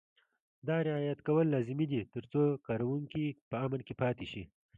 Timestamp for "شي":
4.31-4.43